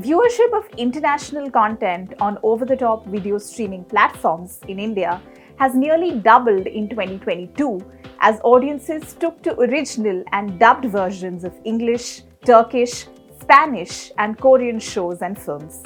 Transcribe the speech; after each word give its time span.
Viewership 0.00 0.52
of 0.56 0.64
international 0.78 1.50
content 1.50 2.14
on 2.20 2.38
over 2.44 2.64
the 2.64 2.76
top 2.76 3.04
video 3.06 3.36
streaming 3.36 3.82
platforms 3.82 4.60
in 4.68 4.78
India 4.78 5.20
has 5.58 5.74
nearly 5.74 6.20
doubled 6.20 6.68
in 6.68 6.88
2022 6.88 7.80
as 8.20 8.40
audiences 8.44 9.14
took 9.14 9.42
to 9.42 9.58
original 9.58 10.22
and 10.30 10.56
dubbed 10.60 10.84
versions 10.84 11.42
of 11.42 11.52
English, 11.64 12.22
Turkish, 12.44 13.06
Spanish, 13.40 14.12
and 14.18 14.38
Korean 14.38 14.78
shows 14.78 15.20
and 15.20 15.36
films. 15.36 15.82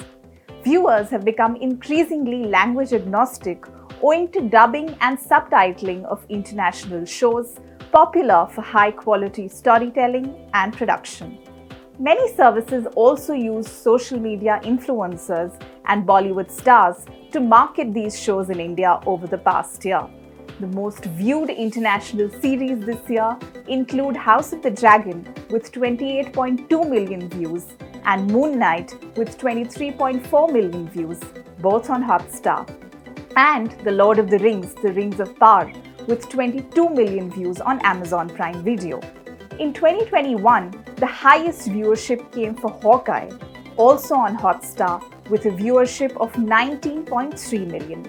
Viewers 0.63 1.09
have 1.09 1.25
become 1.25 1.55
increasingly 1.55 2.43
language 2.43 2.93
agnostic 2.93 3.65
owing 4.03 4.31
to 4.31 4.41
dubbing 4.41 4.95
and 5.01 5.17
subtitling 5.17 6.05
of 6.05 6.23
international 6.29 7.03
shows 7.03 7.59
popular 7.91 8.47
for 8.51 8.61
high 8.61 8.91
quality 8.91 9.47
storytelling 9.47 10.51
and 10.53 10.71
production. 10.71 11.39
Many 11.99 12.33
services 12.33 12.87
also 12.95 13.33
use 13.33 13.67
social 13.67 14.19
media 14.19 14.59
influencers 14.63 15.61
and 15.85 16.07
Bollywood 16.07 16.49
stars 16.49 17.05
to 17.31 17.39
market 17.39 17.93
these 17.93 18.19
shows 18.19 18.49
in 18.49 18.59
India 18.59 18.99
over 19.05 19.27
the 19.27 19.37
past 19.37 19.85
year. 19.85 20.01
The 20.59 20.67
most 20.67 21.05
viewed 21.05 21.51
international 21.51 22.31
series 22.41 22.83
this 22.83 23.07
year 23.07 23.37
include 23.67 24.15
House 24.15 24.53
of 24.53 24.63
the 24.63 24.71
Dragon 24.71 25.23
with 25.51 25.71
28.2 25.71 26.89
million 26.89 27.29
views 27.29 27.67
and 28.05 28.25
Moon 28.25 28.57
Knight 28.57 28.95
with 29.15 29.37
23.4 29.37 30.51
million 30.51 30.87
views, 30.89 31.19
both 31.59 31.91
on 31.91 32.03
Hotstar, 32.03 32.67
and 33.35 33.69
The 33.83 33.91
Lord 33.91 34.17
of 34.17 34.31
the 34.31 34.39
Rings, 34.39 34.73
The 34.73 34.91
Rings 34.93 35.19
of 35.19 35.37
Power 35.37 35.71
with 36.07 36.27
22 36.27 36.89
million 36.89 37.31
views 37.31 37.61
on 37.61 37.79
Amazon 37.85 38.29
Prime 38.29 38.63
Video. 38.63 38.99
In 39.59 39.71
2021, 39.71 40.92
the 41.03 41.07
highest 41.07 41.67
viewership 41.67 42.21
came 42.31 42.55
for 42.55 42.69
Hawkeye, 42.81 43.29
also 43.75 44.15
on 44.15 44.37
Hotstar, 44.37 45.03
with 45.29 45.45
a 45.45 45.49
viewership 45.49 46.15
of 46.15 46.31
19.3 46.31 47.67
million. 47.69 48.05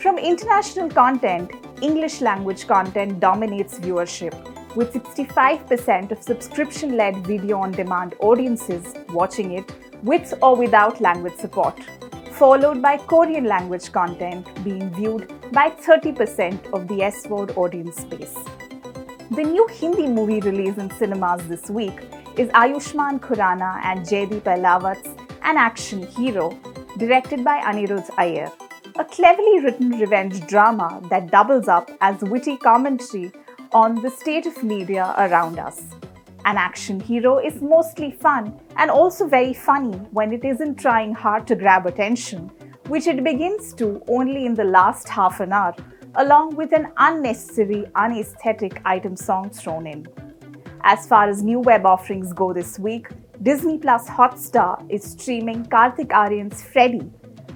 From 0.00 0.18
international 0.18 0.90
content, 0.90 1.52
English 1.80 2.20
language 2.20 2.66
content 2.66 3.20
dominates 3.20 3.78
viewership, 3.78 4.34
with 4.74 4.92
65% 4.94 6.10
of 6.10 6.20
subscription 6.20 6.96
led 6.96 7.24
video 7.24 7.60
on 7.60 7.70
demand 7.70 8.16
audiences 8.18 8.94
watching 9.10 9.52
it 9.52 9.72
with 10.02 10.34
or 10.42 10.56
without 10.56 11.00
language 11.00 11.36
support, 11.36 11.78
followed 12.32 12.82
by 12.82 12.96
Korean 12.96 13.44
language 13.44 13.92
content 13.92 14.44
being 14.64 14.92
viewed 14.92 15.32
by 15.52 15.70
30% 15.70 16.72
of 16.72 16.88
the 16.88 16.98
SVOD 17.14 17.56
audience 17.56 18.04
base. 18.06 18.36
The 19.30 19.42
new 19.42 19.66
Hindi 19.68 20.06
movie 20.08 20.40
release 20.40 20.78
in 20.78 20.90
cinemas 20.90 21.46
this 21.48 21.68
week 21.68 22.00
is 22.38 22.48
Ayushmann 22.48 23.20
Khurrana 23.20 23.78
and 23.84 24.00
Jaideep 24.00 24.44
Ahlawat's 24.44 25.06
An 25.42 25.58
Action 25.58 26.06
Hero, 26.06 26.58
directed 26.96 27.44
by 27.44 27.60
Anirudh 27.60 28.08
Iyer. 28.16 28.50
A 28.98 29.04
cleverly 29.04 29.60
written 29.60 29.90
revenge 29.90 30.46
drama 30.46 31.02
that 31.10 31.30
doubles 31.30 31.68
up 31.68 31.90
as 32.00 32.22
witty 32.22 32.56
commentary 32.56 33.30
on 33.72 33.96
the 33.96 34.08
state 34.08 34.46
of 34.46 34.64
media 34.64 35.14
around 35.18 35.58
us. 35.58 35.82
An 36.46 36.56
action 36.56 36.98
hero 36.98 37.36
is 37.38 37.60
mostly 37.60 38.10
fun 38.10 38.58
and 38.76 38.90
also 38.90 39.28
very 39.28 39.52
funny 39.52 39.98
when 40.10 40.32
it 40.32 40.42
isn't 40.42 40.76
trying 40.76 41.12
hard 41.12 41.46
to 41.48 41.54
grab 41.54 41.84
attention, 41.84 42.50
which 42.86 43.06
it 43.06 43.22
begins 43.22 43.74
to 43.74 44.02
only 44.08 44.46
in 44.46 44.54
the 44.54 44.64
last 44.64 45.06
half 45.06 45.40
an 45.40 45.52
hour 45.52 45.74
along 46.18 46.56
with 46.56 46.72
an 46.72 46.88
unnecessary, 46.96 47.86
unaesthetic 47.94 48.82
item 48.84 49.16
song 49.16 49.48
thrown 49.50 49.86
in. 49.86 50.04
As 50.82 51.06
far 51.06 51.28
as 51.28 51.44
new 51.44 51.60
web 51.60 51.86
offerings 51.86 52.32
go 52.32 52.52
this 52.52 52.76
week, 52.76 53.06
Disney 53.44 53.78
Plus 53.78 54.08
Hotstar 54.08 54.84
is 54.90 55.04
streaming 55.04 55.64
Kartik 55.66 56.08
Aaryan's 56.08 56.60
Freddy, 56.60 57.08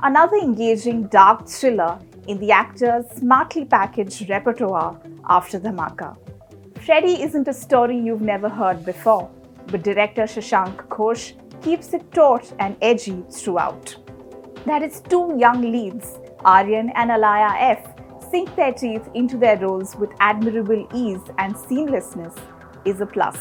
another 0.05 0.37
engaging 0.37 1.09
dark 1.09 1.49
thriller 1.49 1.99
in 2.29 2.39
the 2.39 2.53
actor's 2.53 3.05
smartly 3.17 3.65
packaged 3.65 4.31
repertoire 4.31 4.97
after 5.29 5.59
*The 5.59 5.71
Dhamaka. 5.71 6.17
Freddy 6.79 7.21
isn't 7.21 7.49
a 7.49 7.53
story 7.53 7.99
you've 7.99 8.23
never 8.23 8.49
heard 8.49 8.85
before, 8.85 9.29
but 9.67 9.83
director 9.83 10.23
Shashank 10.23 10.87
Ghosh 10.87 11.33
keeps 11.63 11.95
it 11.95 12.13
taut 12.13 12.53
and 12.61 12.77
edgy 12.81 13.25
throughout. 13.29 13.97
That 14.67 14.83
is 14.83 15.01
two 15.01 15.35
young 15.37 15.63
leads, 15.63 16.21
Aaryan 16.45 16.93
and 16.95 17.11
Alaya 17.11 17.57
F, 17.59 17.92
sink 18.33 18.57
their 18.57 18.73
teeth 18.73 19.09
into 19.15 19.37
their 19.37 19.59
roles 19.59 19.95
with 19.95 20.11
admirable 20.21 20.89
ease 20.95 21.21
and 21.37 21.55
seamlessness 21.55 22.35
is 22.87 23.03
a 23.03 23.07
plus. 23.07 23.39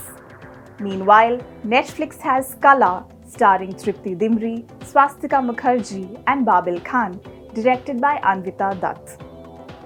Meanwhile, 0.82 1.40
Netflix 1.66 2.18
has 2.18 2.56
Qala, 2.56 3.06
starring 3.26 3.72
Tripti 3.72 4.18
Dimri, 4.20 4.56
Swastika 4.86 5.38
Mukherjee, 5.38 6.22
and 6.28 6.46
Babil 6.46 6.84
Khan, 6.84 7.22
directed 7.54 8.02
by 8.02 8.18
Anvita 8.18 8.70
Dutt. 8.82 9.18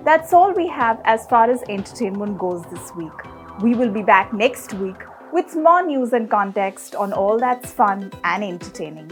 That's 0.03 0.33
all 0.33 0.51
we 0.53 0.67
have 0.67 0.99
as 1.05 1.27
far 1.27 1.51
as 1.51 1.61
entertainment 1.69 2.39
goes 2.39 2.63
this 2.71 2.95
week. 2.95 3.19
We 3.61 3.75
will 3.75 3.91
be 3.91 4.01
back 4.01 4.33
next 4.33 4.73
week 4.73 5.01
with 5.31 5.55
more 5.55 5.85
news 5.85 6.13
and 6.13 6.29
context 6.29 6.95
on 6.95 7.13
all 7.13 7.37
that's 7.37 7.71
fun 7.71 8.11
and 8.23 8.43
entertaining. 8.43 9.11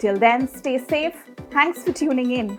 Till 0.00 0.16
then, 0.16 0.48
stay 0.48 0.78
safe. 0.78 1.14
Thanks 1.50 1.84
for 1.84 1.92
tuning 1.92 2.32
in. 2.32 2.58